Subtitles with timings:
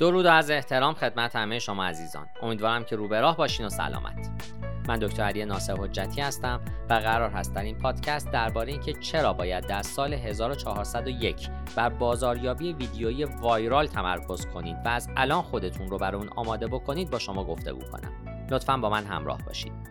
[0.00, 2.26] درود و از احترام خدمت همه شما عزیزان.
[2.42, 4.30] امیدوارم که رو به راه باشین و سلامت.
[4.88, 6.60] من دکتر علی ناصر حجتی هستم
[6.90, 12.72] و قرار هست در این پادکست درباره اینکه چرا باید در سال 1401 بر بازاریابی
[12.72, 17.44] ویدیویی وایرال تمرکز کنید و از الان خودتون رو برای اون آماده بکنید با شما
[17.44, 18.12] گفتگو کنم.
[18.50, 19.89] لطفا با من همراه باشید.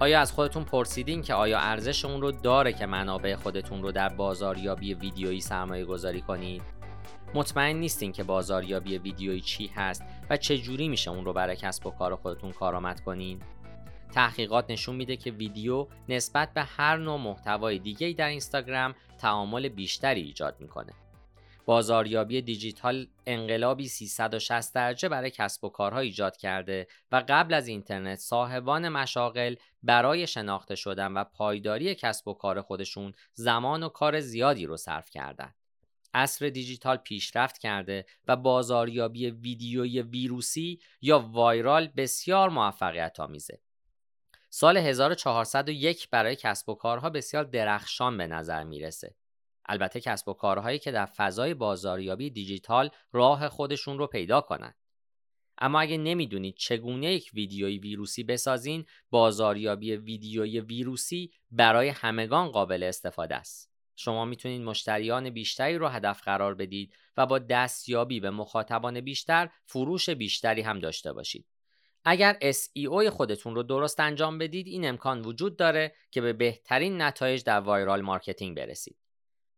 [0.00, 4.08] آیا از خودتون پرسیدین که آیا ارزش اون رو داره که منابع خودتون رو در
[4.08, 6.62] بازاریابی ویدیویی سرمایه گذاری کنید؟
[7.34, 11.86] مطمئن نیستین که بازاریابی ویدیویی چی هست و چه جوری میشه اون رو برای کسب
[11.86, 13.40] و کار خودتون کارآمد کنین؟
[14.12, 20.22] تحقیقات نشون میده که ویدیو نسبت به هر نوع محتوای دیگه در اینستاگرام تعامل بیشتری
[20.22, 20.92] ایجاد می‌کنه.
[21.66, 28.18] بازاریابی دیجیتال انقلابی 360 درجه برای کسب و کارها ایجاد کرده و قبل از اینترنت
[28.18, 34.66] صاحبان مشاغل برای شناخته شدن و پایداری کسب و کار خودشون زمان و کار زیادی
[34.66, 35.54] رو صرف کردند.
[36.14, 43.60] عصر دیجیتال پیشرفت کرده و بازاریابی ویدیوی ویروسی یا وایرال بسیار موفقیت آمیزه.
[44.50, 49.14] سال 1401 برای کسب و کارها بسیار درخشان به نظر می‌رسه.
[49.68, 54.74] البته کسب و کارهایی که در فضای بازاریابی دیجیتال راه خودشون رو پیدا کنند.
[55.58, 63.34] اما اگه نمی‌دونید چگونه یک ویدیوی ویروسی بسازین، بازاریابی ویدیوی ویروسی برای همگان قابل استفاده
[63.36, 63.70] است.
[63.96, 70.10] شما می‌تونید مشتریان بیشتری رو هدف قرار بدید و با دستیابی به مخاطبان بیشتر فروش
[70.10, 71.46] بیشتری هم داشته باشید.
[72.04, 77.44] اگر SEO خودتون رو درست انجام بدید این امکان وجود داره که به بهترین نتایج
[77.44, 78.96] در viral marketing برسید.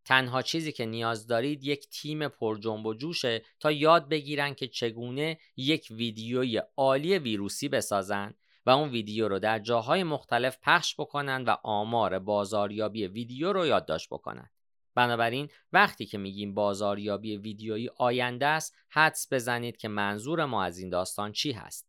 [0.08, 4.68] تنها چیزی که نیاز دارید یک تیم پر جنب و جوشه تا یاد بگیرن که
[4.68, 8.34] چگونه یک ویدیوی عالی ویروسی بسازن
[8.66, 14.08] و اون ویدیو رو در جاهای مختلف پخش بکنن و آمار بازاریابی ویدیو رو یادداشت
[14.10, 14.50] بکنن.
[14.94, 20.90] بنابراین وقتی که میگیم بازاریابی ویدیویی آینده است حدس بزنید که منظور ما از این
[20.90, 21.87] داستان چی هست.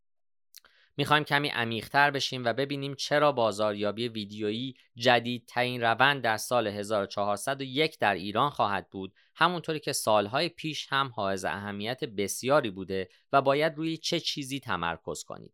[0.99, 8.13] می‌خوایم کمی عمیقتر بشیم و ببینیم چرا بازاریابی ویدیویی جدیدترین روند در سال 1401 در
[8.13, 9.13] ایران خواهد بود.
[9.35, 15.23] همونطوری که سالهای پیش هم حائز اهمیت بسیاری بوده و باید روی چه چیزی تمرکز
[15.23, 15.53] کنید.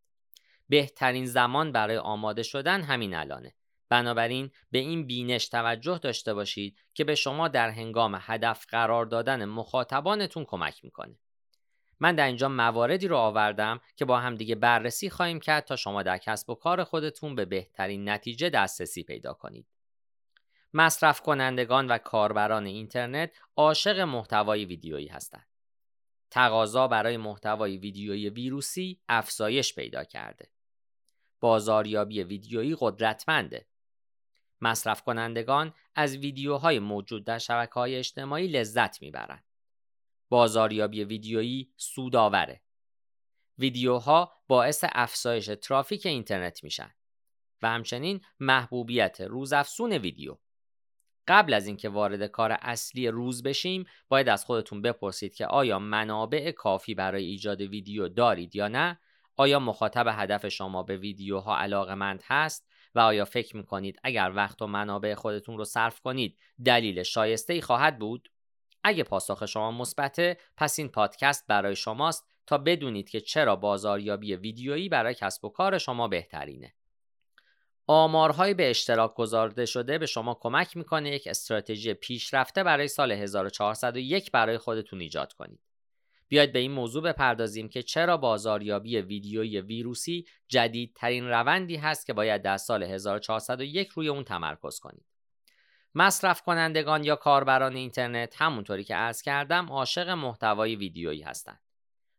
[0.69, 3.56] بهترین زمان برای آماده شدن همین الانه.
[3.89, 9.45] بنابراین به این بینش توجه داشته باشید که به شما در هنگام هدف قرار دادن
[9.45, 11.19] مخاطبانتون کمک می‌کنه.
[12.00, 16.03] من در اینجا مواردی رو آوردم که با هم دیگه بررسی خواهیم کرد تا شما
[16.03, 19.67] در کسب و کار خودتون به بهترین نتیجه دسترسی پیدا کنید.
[20.73, 25.47] مصرف کنندگان و کاربران اینترنت عاشق محتوای ویدیویی هستند.
[26.31, 30.50] تقاضا برای محتوای ویدیویی ویروسی افزایش پیدا کرده.
[31.39, 33.66] بازاریابی ویدیویی قدرتمنده.
[34.62, 39.44] مصرف کنندگان از ویدیوهای موجود در شبکه های اجتماعی لذت می‌برند.
[40.35, 42.62] بازاریابی ویدیویی سودآوره.
[43.57, 46.91] ویدیوها باعث افزایش ترافیک اینترنت میشن
[47.62, 50.38] و همچنین محبوبیت روزافزون ویدیو.
[51.28, 56.51] قبل از اینکه وارد کار اصلی روز بشیم باید از خودتون بپرسید که آیا منابع
[56.51, 59.00] کافی برای ایجاد ویدیو دارید یا نه
[59.35, 64.68] آیا مخاطب هدف شما به ویدیوها علاقمند هست و آیا فکر می‌کنید اگر وقت و
[64.68, 68.29] منابع خودتون رو صرف کنید دلیل شایسته ای خواهد بود
[68.88, 74.90] اگه پاسخ شما مثبته پس این پادکست برای شماست تا بدونید که چرا بازاریابی ویدیویی
[74.90, 76.73] برای کسب و کار شما بهترینه.
[77.88, 84.31] آمارهای به اشتراک گذارده شده به شما کمک می‌کنه یک استراتژی پیشرفته برای سال 1401
[84.31, 85.59] برای خودتون ایجاد کنید.
[86.28, 92.41] بیاید به این موضوع بپردازیم که چرا بازاریابی ویدیویی ویروسی جدیدترین روندی هست که باید
[92.41, 95.15] در سال 1401 روی اون تمرکز کنید.
[95.95, 101.59] مصرف کنندگان یا کاربران اینترنت همونطوری که عرض کردم عاشق محتوای ویدیویی هستند.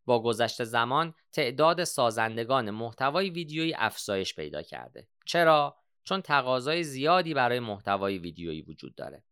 [0.05, 5.09] با گذشت زمان تعداد سازندگان محتوای ویدیویی افزایش پیدا کرده.
[5.25, 9.23] چرا؟ چون تقاضای زیادی برای محتوای ویدیویی وجود داره.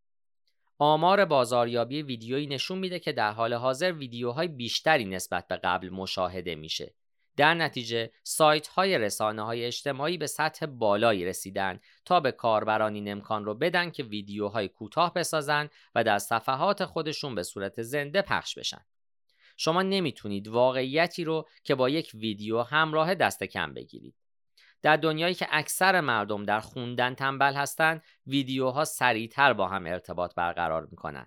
[0.78, 6.54] آمار بازاریابی ویدیویی نشون میده که در حال حاضر ویدیوهای بیشتری نسبت به قبل مشاهده
[6.54, 6.94] میشه
[7.36, 13.12] در نتیجه سایت های رسانه های اجتماعی به سطح بالایی رسیدن تا به کاربران این
[13.12, 18.58] امکان رو بدن که ویدیوهای کوتاه بسازن و در صفحات خودشون به صورت زنده پخش
[18.58, 18.84] بشن.
[19.56, 24.14] شما نمی‌تونید واقعیتی رو که با یک ویدیو همراه دست کم بگیرید.
[24.82, 30.88] در دنیایی که اکثر مردم در خوندن تنبل هستند، ویدیوها سریعتر با هم ارتباط برقرار
[30.90, 31.26] می‌کنن.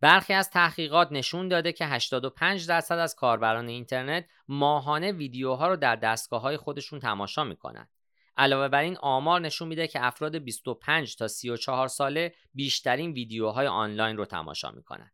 [0.00, 5.96] برخی از تحقیقات نشون داده که 85 درصد از کاربران اینترنت ماهانه ویدیوها رو در
[5.96, 7.88] دستگاه های خودشون تماشا می‌کنن.
[8.36, 14.16] علاوه بر این آمار نشون میده که افراد 25 تا 34 ساله بیشترین ویدیوهای آنلاین
[14.16, 15.12] رو تماشا می‌کنن.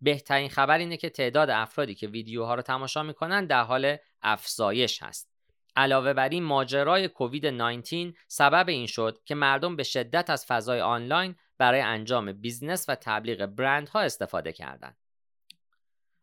[0.00, 5.30] بهترین خبر اینه که تعداد افرادی که ویدیوها رو تماشا می‌کنن در حال افزایش هست.
[5.76, 10.80] علاوه بر این ماجرای کووید 19 سبب این شد که مردم به شدت از فضای
[10.80, 14.96] آنلاین برای انجام business و تبلیغ برندها استفاده کردند.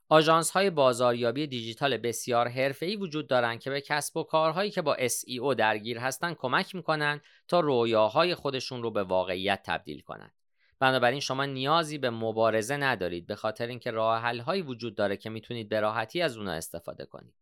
[0.10, 4.98] آژانس های بازاریابی دیجیتال بسیار حرفه‌ای وجود دارند که به کسب و کارهایی که با
[4.98, 10.34] SEO درگیر هستند کمک می‌کنند تا رویاهای خودشون رو به واقعیت تبدیل کنند.
[10.80, 15.30] بنابراین شما نیازی به مبارزه ندارید به خاطر اینکه راه حل هایی وجود داره که
[15.30, 17.34] می‌تونید به راحتی از اونها استفاده کنید.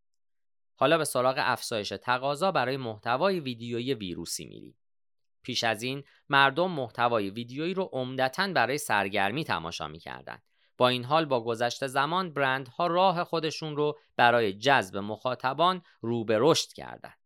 [0.76, 4.76] حالا به سراغ افزایش تقاضا برای محتوای ویدیویی ویروسی میریم.
[5.44, 10.44] پیش از این مردم محتوای ویدیویی رو عمدتا برای سرگرمی تماشا می‌کردند.
[10.78, 16.38] با این حال با گذشت زمان برندها راه خودشون رو برای جذب مخاطبان رو به
[16.40, 17.18] رشد کردند.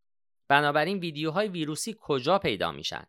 [0.48, 3.08] بنابراین ویدیوهای ویروسی کجا پیدا میشن؟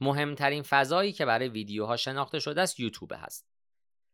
[0.00, 3.50] مهمترین فضایی که برای ویدیوها شناخته شده است یوتیوب هست.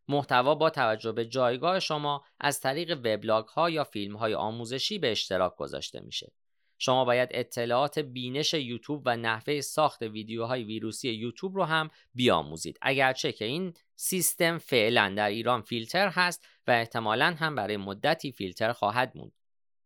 [0.08, 5.10] محتوا با توجه به جایگاه شما از طریق وبلاگ ها یا فیلم های آموزشی به
[5.10, 6.32] اشتراک گذاشته میشه.
[6.78, 12.78] شما باید اطلاعات بینش یوتیوب و نحوه ساخت ویدیوهای ویروسی یوتیوب رو هم بیاموزید.
[12.82, 18.72] اگرچه که این سیستم فعلا در ایران فیلتر هست و احتمالا هم برای مدتی فیلتر
[18.72, 19.32] خواهد موند.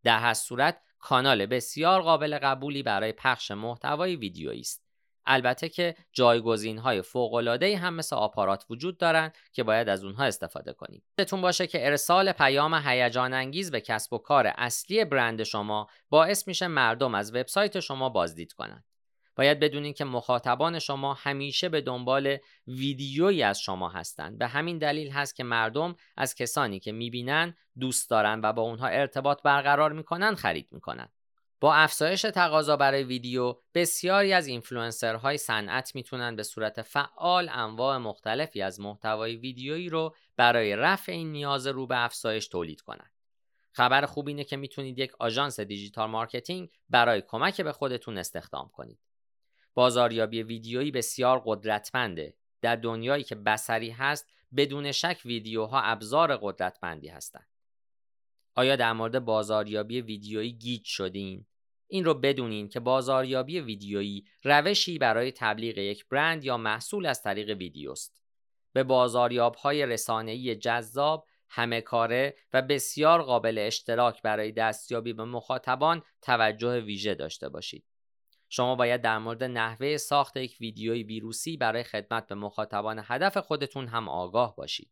[0.02, 4.89] در هر صورت کانال بسیار قابل قبولی برای پخش محتوای ویدیویی است.
[5.26, 10.24] البته که جایگزین های فوق العاده هم مثل آپارات وجود دارند که باید از اونها
[10.24, 11.02] استفاده کنید.
[11.18, 16.48] یادتون باشه که ارسال پیام هیجان انگیز به کسب و کار اصلی برند شما باعث
[16.48, 18.84] میشه مردم از وبسایت شما بازدید کنند.
[19.36, 22.36] باید بدونید که مخاطبان شما همیشه به دنبال
[22.66, 24.38] ویدیویی از شما هستند.
[24.38, 28.86] به همین دلیل هست که مردم از کسانی که می‌بینن دوست دارن و با اونها
[28.86, 31.08] ارتباط برقرار می‌کنن خرید می‌کنن.
[31.60, 38.62] با افزایش تقاضا برای ویدیو بسیاری از اینفلوئنسرهای صنعت می‌تونن به صورت فعال انواع مختلفی
[38.62, 43.12] از محتوای ویدیویی رو برای رفع این نیاز رو به افزایش تولید کنند.
[43.72, 48.98] خبر خوب اینه که می‌تونید یک آژانس digital marketing برای کمک به خودتون استخدام کنید.
[49.74, 52.34] بازاریابی ویدیویی بسیار قدرتمنده.
[52.60, 57.46] در دنیایی که بصری هست بدون شک ویدیوها ابزار قدرتمندی هستند.
[58.54, 61.46] آیا در مورد بازاریابی ویدیویی گیج شدین؟
[61.90, 67.56] این رو بدونین که بازاریابی ویدیویی روشی برای تبلیغ یک برند یا محصول از طریق
[67.56, 68.22] ویدیوست.
[68.72, 76.02] به بازاریاب های رسانه‌ای جذاب، همه کاره و بسیار قابل اشتراک برای دستیابی به مخاطبان
[76.22, 77.84] توجه ویژه داشته باشید.
[78.48, 83.86] شما باید در مورد نحوه ساخت یک ویدیوی ویروسی برای خدمت به مخاطبان هدف خودتون
[83.86, 84.90] هم آگاه باشید.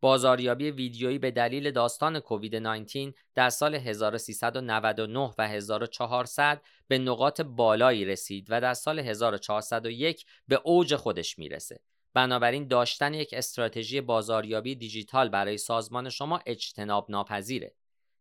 [0.00, 8.04] بازاریابی ویدیویی به دلیل داستان کووید 19 در سال 1399 و 1400 به نقاط بالایی
[8.04, 11.80] رسید و در سال 1401 به اوج خودش می‌رسه.
[12.14, 17.74] بنابراین داشتن یک استراتژی بازاریابی دیجیتال برای سازمان شما اجتناب ناپذیره.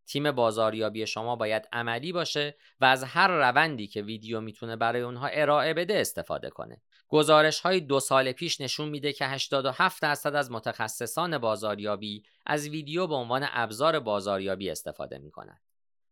[0.09, 5.27] تیم بازاریابی شما باید عملی باشه و از هر روندی که ویدیو می‌تونه برای اونها
[5.27, 6.81] ارائه بده استفاده کنه.
[7.07, 13.07] گزارش های دو سال پیش نشون میده که 87 درصد از متخصصان بازاریابی از ویدیو
[13.07, 15.61] به عنوان ابزار بازاریابی استفاده می‌کنند.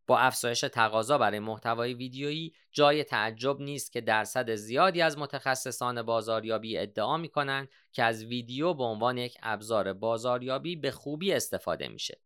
[0.07, 6.77] با افزایش تقاضا برای محتوای ویدیویی جای تعجب نیست که درصد زیادی از متخصصان بازاریابی
[6.77, 12.19] ادعا می‌کنند که از ویدیو به عنوان یک ابزار بازاریابی به خوبی استفاده میشه.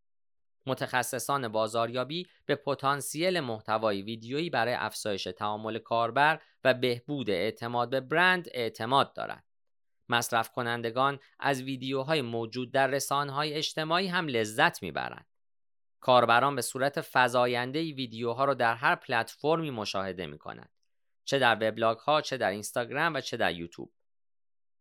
[0.66, 8.48] متخصصان بازاریابی به پتانسیل محتوای ویدیویی برای افزایش تعامل کاربر و بهبود اعتماد به برند
[8.52, 9.44] اعتماد دارند.
[10.10, 15.28] مصرف کنندگان از ویدیوهای موجود در رسانه‌های اجتماعی هم لذت می‌برند.
[16.00, 20.72] کاربران به صورت فزاینده ویدیوها را در هر پلتفرمی مشاهده می کنند.
[21.26, 23.94] چه در وبلاگ ها، چه در اینستاگرام و چه در یوتیوب.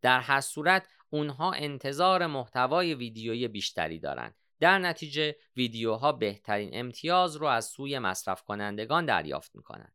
[0.03, 7.47] در هر صورت اونها انتظار محتوای ویدیویی بیشتری دارند در نتیجه ویدیوها بهترین امتیاز رو
[7.47, 9.95] از سوی مصرف کنندگان دریافت می کنند.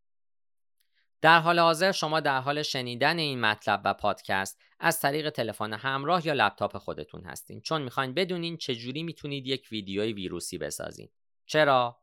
[1.21, 6.27] در حال حاضر شما در حال شنیدن این مطلب و پادکست از طریق تلفن همراه
[6.27, 11.09] یا لپتاپ خودتون هستین چون می‌خواین بدونین چجوری می‌تونید یک ویدیوی ویروسی بسازین.
[11.45, 12.01] چرا؟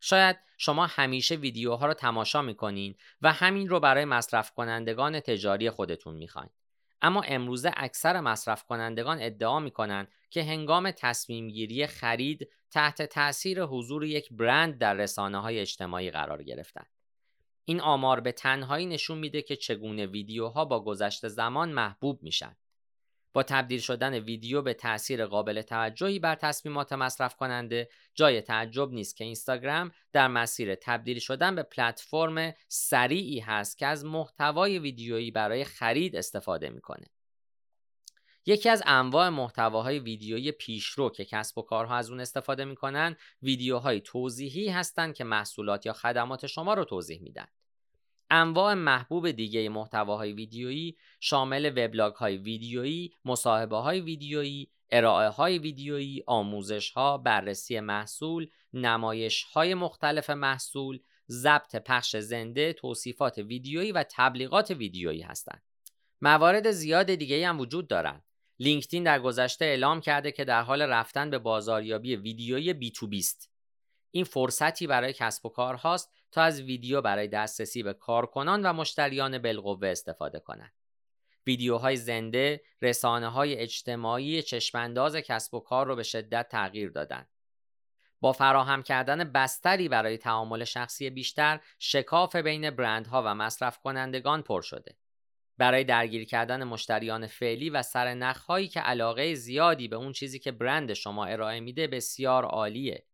[0.00, 6.14] شاید شما همیشه ویدیوها رو تماشا می‌کنین و همین رو برای مصرف کنندگان تجاری خودتون
[6.14, 6.50] می‌خواین.
[7.02, 13.62] اما امروزه اکثر مصرف کنندگان ادعا می کنند که هنگام تصمیم گیری خرید تحت تاثیر
[13.62, 16.90] حضور یک برند در رسانه های اجتماعی قرار گرفتند.
[17.64, 22.56] این آمار به تنهایی نشون میده که چگونه ویدیوها با گذشت زمان محبوب میشن.
[23.32, 29.16] با تبدیل شدن ویدیو به تاثیر قابل توجهی بر تصمیمات مصرف کننده جای تعجب نیست
[29.16, 35.64] که اینستاگرام در مسیر تبدیل شدن به پلتفرم سریعی هست که از محتوای ویدیویی برای
[35.64, 37.06] خرید استفاده می‌کنه.
[38.46, 44.00] یکی از انواع محتواهای ویدیویی پیشرو که کسب و کارها از اون استفاده می‌کنن ویدیوهای
[44.00, 47.46] توضیحی هستند که محصولات یا خدمات شما رو توضیح میدن.
[48.30, 56.24] انواع محبوب دیگه محتواهای ویدیویی شامل وبلاگ های ویدیویی، مصاحبه های ویدیویی، ارائه های ویدیویی،
[56.26, 64.70] آموزش ها، بررسی محصول، نمایش های مختلف محصول، ضبط پخش زنده، توصیفات ویدیویی و تبلیغات
[64.70, 65.62] ویدیویی هستند.
[66.22, 68.24] موارد زیاد دیگه هم وجود دارند.
[68.58, 73.50] لینکدین در گذشته اعلام کرده که در حال رفتن به بازاریابی ویدیویی بی تو بیست.
[74.10, 78.72] این فرصتی برای کسب و کار هاست تا از ویدیو برای دسترسی به کارکنان و
[78.72, 80.72] مشتریان بالقوه استفاده کنند.
[81.46, 87.26] ویدیوهای زنده رسانه های اجتماعی چشمانداز کسب و کار رو به شدت تغییر دادن.
[88.20, 94.60] با فراهم کردن بستری برای تعامل شخصی بیشتر شکاف بین برندها و مصرف کنندگان پر
[94.62, 94.96] شده.
[95.58, 100.92] برای درگیر کردن مشتریان فعلی و سرنخهایی که علاقه زیادی به اون چیزی که برند
[100.92, 103.06] شما ارائه میده بسیار عالیه.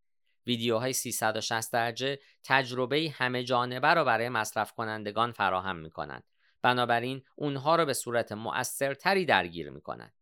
[0.46, 6.24] ویدیوهای 360 درجه تجربه همه جانبه را برای مصرف کنندگان فراهم می کنند.
[6.62, 10.12] بنابراین اونها را به صورت مؤثرتری درگیر می کنند.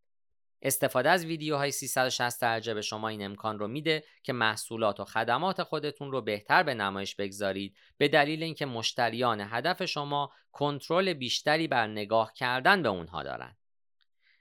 [0.62, 5.62] استفاده از ویدیوهای 360 درجه به شما این امکان رو میده که محصولات و خدمات
[5.62, 11.86] خودتون رو بهتر به نمایش بگذارید به دلیل اینکه مشتریان هدف شما کنترل بیشتری بر
[11.86, 13.56] نگاه کردن به اونها دارند.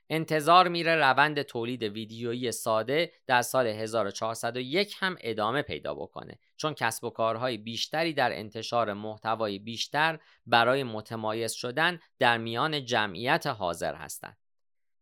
[0.09, 7.03] انتظار میره روند تولید ویدیویی ساده در سال 1401 هم ادامه پیدا بکنه چون کسب
[7.03, 14.37] و کارهای بیشتری در انتشار محتوای بیشتر برای متمایز شدن در میان جمعیت حاضر هستند.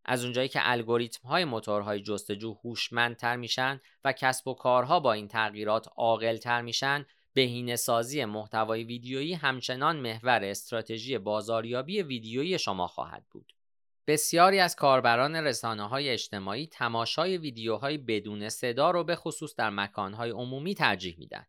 [0.06, 5.28] از اونجایی که الگوریتم های موتورهای جستجو هوشمندتر میشن و کسب و کارها با این
[5.28, 13.54] تغییرات عاقلتر میشن بهینه سازی محتوای ویدیویی همچنان محور استراتژی بازاریابی ویدیویی شما خواهد بود.
[14.08, 20.30] بسیاری از کاربران رسانه های اجتماعی تماشای ویدیوهای بدون صدا رو به خصوص در مکانهای
[20.30, 21.46] عمومی ترجیح میدن.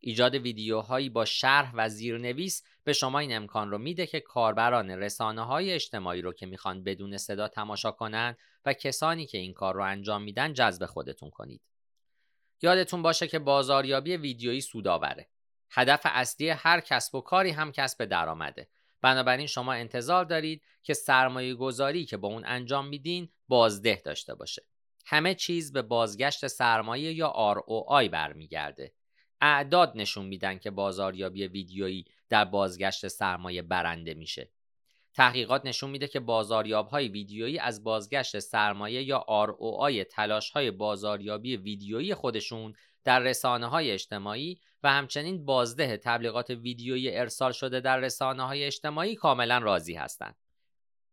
[0.00, 5.42] ایجاد ویدیوهایی با شرح و زیرنویس به شما این امکان رو میده که کاربران رسانه
[5.42, 9.82] های اجتماعی رو که می‌خوان بدون صدا تماشا کنند و کسانی که این کار رو
[9.82, 11.60] انجام میدن جذب خودتون کنید.
[12.62, 15.28] یادتون باشه که بازاریابی ویدیویی سودآوره.
[15.70, 18.68] هدف اصلی هر کسب و کاری هم کسب درآمده.
[19.04, 24.62] بنابراین شما انتظار دارید که سرمایه گذاری که با اون انجام میدین بازده داشته باشه.
[25.06, 28.92] همه چیز به بازگشت سرمایه یا ROI برمیگرده.
[29.40, 34.50] اعداد نشون میدن که بازاریابی ویدیویی در بازگشت سرمایه برنده میشه.
[35.14, 41.56] تحقیقات نشون میده که بازاریاب های ویدیویی از بازگشت سرمایه یا ROI تلاش های بازاریابی
[41.56, 48.42] ویدیویی خودشون در رسانه های اجتماعی و همچنین بازده تبلیغات ویدیویی ارسال شده در رسانه
[48.42, 50.36] های اجتماعی کاملا راضی هستند.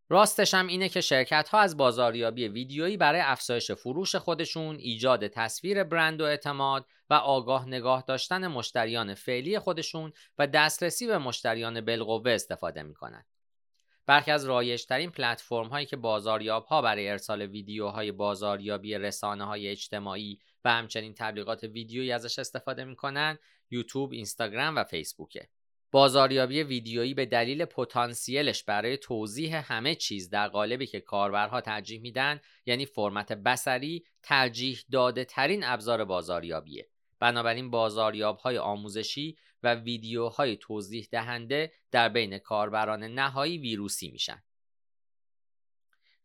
[0.09, 5.83] راستش هم اینه که شرکت ها از بازاریابی ویدیویی برای افزایش فروش خودشون، ایجاد تصویر
[5.83, 12.31] برند و اعتماد و آگاه نگاه داشتن مشتریان فعلی خودشون و دسترسی به مشتریان بالقوه
[12.31, 13.25] استفاده می‌کنن.
[14.05, 20.39] برخی از رایجترین پلتفرم هایی که بازاریاب ها برای ارسال ویدیوهای بازاریابی رسانه های اجتماعی
[20.65, 23.37] و همچنین تبلیغات ویدیویی ازش استفاده می‌کنن
[23.71, 25.47] یوتیوب، اینستاگرام و فیسبوکه.
[25.91, 32.41] بازاریابی ویدیویی به دلیل پتانسیلش برای توضیح همه چیز در قالبی که کاربرها ترجیح میدن
[32.65, 36.87] یعنی فرمت بسری ترجیح داده ترین ابزار بازاریابیه
[37.19, 44.43] بنابراین بازاریاب های آموزشی و ویدیوهای توضیح دهنده در بین کاربران نهایی ویروسی میشن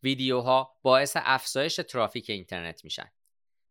[0.02, 3.12] ویدیوها باعث افزایش ترافیک اینترنت میشن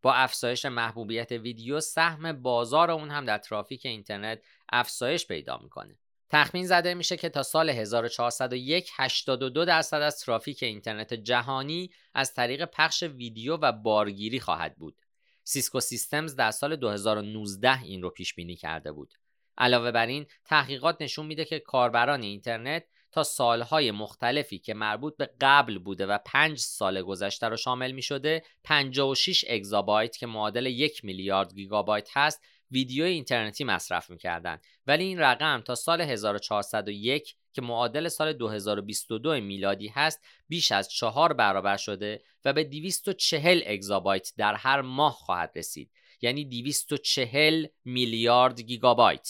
[0.02, 5.98] با افزایش محبوبیت ویدیو سهم بازار اون هم در ترافیک اینترنت افزایش پیدا می‌کنه.
[6.30, 12.66] تخمین زده میشه که تا سال 1401 82 درصد از ترافیک اینترنت جهانی از طریق
[12.66, 14.98] پخش ویدیو و بارگیری خواهد بود.
[15.44, 19.14] سیسکو سیستمز در سال 2019 این رو پیش بینی کرده بود.
[19.58, 25.30] علاوه بر این تحقیقات نشون میده که کاربران اینترنت تا سالهای مختلفی که مربوط به
[25.42, 31.06] قبل بوده و پنج سال گذشته رو شامل می شده 56 اگزابایت که معادل یک
[31.06, 38.08] میلیارد گیگابایت هست ویدیو اینترنتی مصرف می‌کردند ولی این رقم تا سال 1401 که معادل
[38.08, 44.82] سال 2022 میلادی هست بیش از چهار برابر شده و به 240 اگزابایت در هر
[44.82, 45.92] ماه خواهد رسید.
[46.22, 49.30] یعنی 240 میلیارد گیگابایت.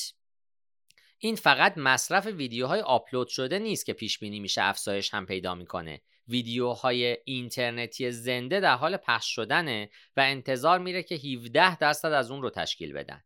[1.17, 6.01] این فقط مصرف ویدیوهای آپلود شده نیست که پیش بینی میشه افزایش هم پیدا می‌کنه
[6.27, 12.41] ویدیوهای اینترنتی زنده در حال پخش شدنه و انتظار میره که 17 درصد از اون
[12.41, 13.23] رو تشکیل بدن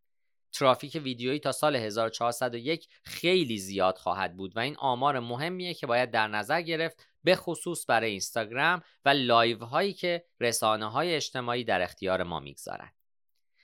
[0.52, 6.12] ترافیک ویدیویی تا سال 1401 خیلی زیاد خواهد بود و این آمار مهمیه که باید
[6.12, 11.82] در نظر گرفت به خصوص برای اینستاگرام و live هایی که رسانه های اجتماعی در
[11.82, 12.99] اختیار ما می‌گذارند.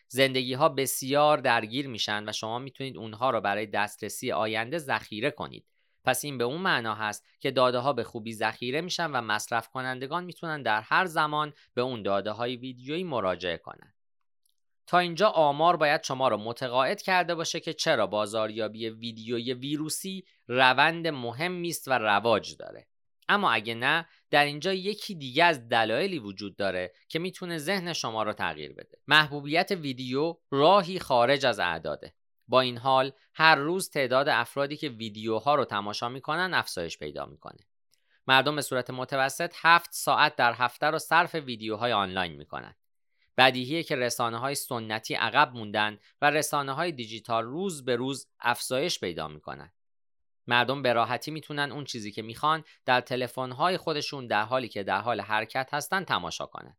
[0.08, 5.66] زندگی ها بسیار درگیر میشن و شما می‌تونید اونها رو برای دسترسی آینده ذخیره کنید.
[6.04, 9.70] پس این به اون معنا هست که داده ها به خوبی ذخیره میشن و مصرف
[9.70, 13.96] کنندگان می‌تونن در هر زمان به اون داده های ویدیویی مراجعه کنند.
[14.88, 21.08] تا اینجا آمار باید شما را متقاعد کرده باشه که چرا بازاریابی ویدیوی ویروسی روند
[21.08, 22.88] مهمی است و رواج داره.
[23.30, 28.24] اما اگه نه در اینجا یکی دیگه از دلایلی وجود داره که می‌تونه ذهن شما
[28.24, 28.98] رو تغییر بده.
[29.08, 32.14] محبوبیت ویدیو راهی خارج از اعداده.
[32.48, 37.60] با این حال هر روز تعداد افرادی که ویدیوها رو تماشا می‌کنن افزایش پیدا می‌کنه.
[38.28, 42.76] مردم به صورت متوسط هفت ساعت در هفته رو صرف ویدیوهای آنلاین می‌کنن.
[43.38, 49.00] بدیهیه که رسانه های سنتی عقب موندن و رسانه های دیجیتال روز به روز افزایش
[49.00, 49.72] پیدا می‌کنن.
[50.48, 53.04] مردم به راحتی می‌تونن اون چیزی که می‌خوان در
[53.58, 56.78] های خودشون در حالی که در حال حرکت هستن تماشا کنن.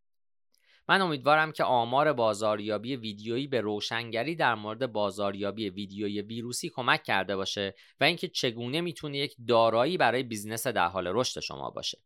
[0.89, 7.37] من امیدوارم که آمار بازاریابی ویدیویی به روشنگری در مورد بازاریابی ویدیویی ویروسی کمک کرده
[7.37, 11.99] باشه و اینکه چگونه می‌تونه یک دارایی برای business در حال رشد شما باشه.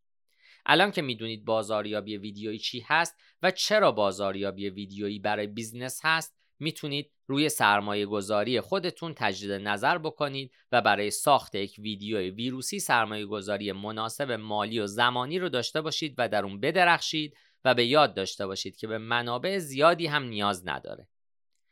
[0.67, 7.11] الان که می‌دونید بازاریابی ویدیویی چی هست و چرا بازاریابی ویدیویی برای business هست می‌تونید
[7.27, 13.73] روی سرمایه گذاری خودتون تجدید نظر بکنید و برای ساخت یک ویدیو ویروسی سرمایه گذاری
[13.73, 18.47] مناسب مالی و زمانی رو داشته باشید و در اون بدرخشید و به یاد داشته
[18.47, 21.09] باشید که به منابع زیادی هم نیاز نداره.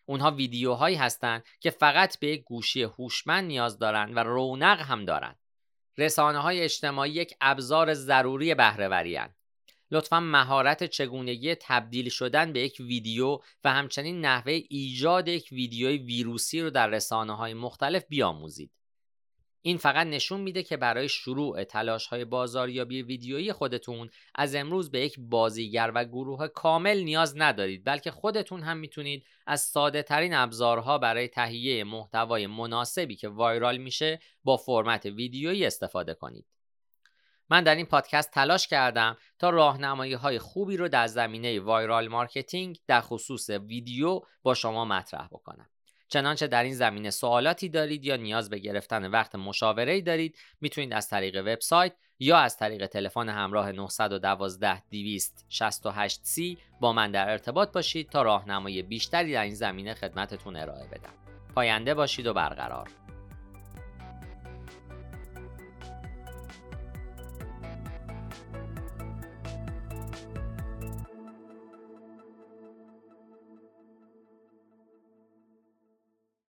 [0.06, 5.38] اونها ویدیوهایی هستند که فقط به یک گوشی هوشمند نیاز دارند و رونق هم دارند.
[5.98, 9.18] رسانه های اجتماعی یک ابزار ضروری بهرهوری
[9.90, 16.60] لطفا مهارت چگونگی تبدیل شدن به یک ویدیو و همچنین نحوه ایجاد یک ویدیوی ویروسی
[16.60, 18.70] رو در رسانه های مختلف بیاموزید.
[19.62, 25.00] این فقط نشون میده که برای شروع تلاش های بازاریابی ویدیویی خودتون از امروز به
[25.00, 30.98] یک بازیگر و گروه کامل نیاز ندارید بلکه خودتون هم می‌تونید از ساده ترین ابزارها
[30.98, 36.46] برای تهیه محتوای مناسبی که وایرال میشه با فرمت ویدیویی استفاده کنید.
[37.50, 42.78] من در این پادکست تلاش کردم تا راهنمایی های خوبی رو در زمینه viral marketing
[42.86, 45.68] در خصوص ویدیو با شما مطرح بکنم.
[46.08, 51.08] چنانچه در این زمینه سوالاتی دارید یا نیاز به گرفتن وقت مشاوره دارید می‌تونید از
[51.08, 58.08] طریق وبسایت یا از طریق تلفن همراه 912 268 c با من در ارتباط باشید
[58.10, 61.12] تا راهنمایی بیشتری در این زمینه خدمتتون ارائه بدم.
[61.54, 62.88] پاینده باشید و برقرار